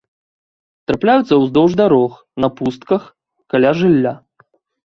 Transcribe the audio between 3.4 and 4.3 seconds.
каля жылля.